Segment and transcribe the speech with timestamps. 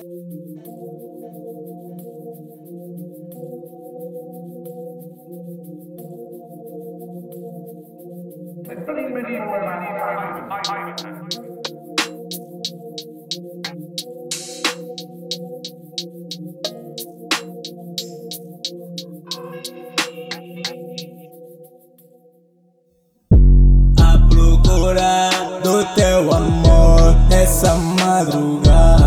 [0.00, 0.02] A
[24.30, 25.30] procura
[25.62, 28.99] do teu amor nessa madrugada.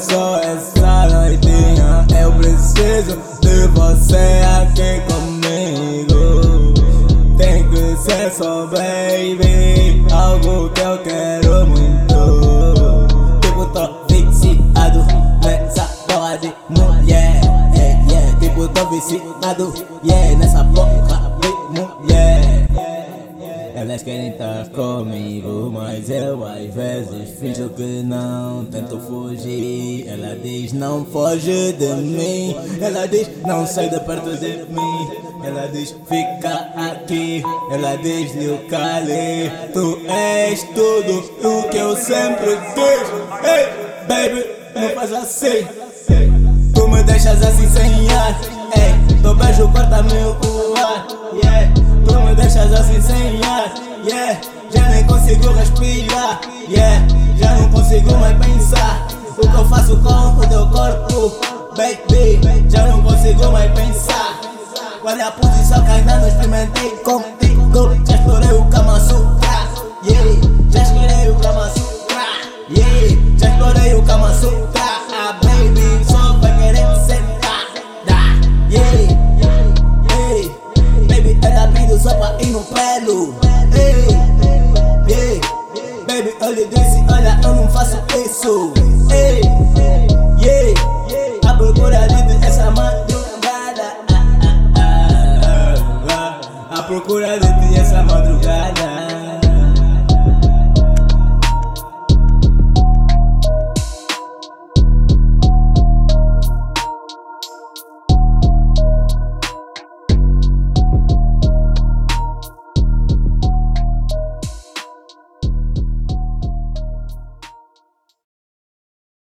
[0.00, 2.06] Só essa noitinha.
[2.20, 6.74] Eu preciso de você aqui comigo.
[7.36, 13.38] Tem que ser só baby, algo que eu quero muito.
[13.40, 15.04] Tipo, tô viciado
[15.44, 17.40] nessa porra de mulher.
[17.74, 18.40] Yeah, yeah.
[18.40, 19.74] Tipo, tô viciado,
[20.04, 21.48] yeah, nessa porra de
[21.80, 22.57] mulher.
[23.80, 30.04] Elas querem estar comigo, mas eu às vezes finjo que não tento fugir.
[30.08, 35.08] Ela diz não foge de mim, ela diz não sai de perto de mim.
[35.44, 42.58] Ela diz fica aqui, ela diz Liu Kali, tu és tudo o que eu sempre
[42.74, 43.08] quis.
[43.44, 43.68] Ei,
[44.08, 45.64] baby, não faz assim.
[46.74, 48.27] Tu me deixas assim sem ar,
[53.08, 53.72] sem ar,
[54.04, 54.38] yeah.
[54.70, 57.06] Já nem consigo respirar, yeah.
[57.36, 59.06] Já não consigo mais pensar.
[59.38, 61.40] O que eu faço com o teu corpo,
[61.74, 62.38] baby.
[62.68, 64.38] Já não consigo mais pensar.
[65.00, 67.37] Qual é a posição que ainda não experimentei contigo?
[82.58, 83.34] No pelo.
[83.76, 84.08] Ei,
[85.08, 85.40] yeah.
[86.06, 88.72] Baby, eu lhe disse, olha, eu não faço isso.
[89.12, 89.40] Ei,
[90.42, 91.48] yeah.
[91.48, 93.96] A procura de essa madrugada.
[96.70, 98.97] A procura ti essa madrugada.